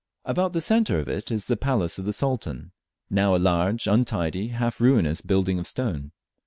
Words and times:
About 0.25 0.53
the 0.53 0.61
centre 0.61 0.97
of 0.97 1.07
it 1.07 1.29
is 1.29 1.45
the 1.45 1.55
palace 1.55 1.99
of 1.99 2.05
the 2.05 2.11
Sultan, 2.11 2.71
now 3.11 3.35
a 3.35 3.37
large 3.37 3.85
untidy, 3.85 4.47
half 4.47 4.81
ruinous 4.81 5.21
building 5.21 5.59
of 5.59 5.67
stone. 5.67 6.11